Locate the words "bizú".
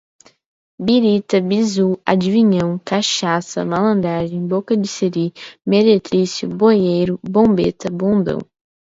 1.39-1.89